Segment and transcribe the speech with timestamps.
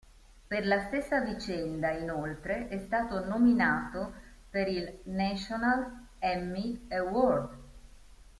[0.51, 4.13] Per la stessa vicenda, inoltre, è stato nominato
[4.49, 7.55] per il National Emmy Award.